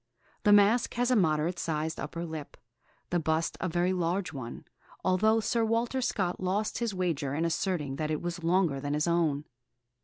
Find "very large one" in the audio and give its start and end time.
3.69-4.65